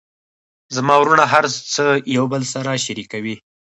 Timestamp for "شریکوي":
2.85-3.35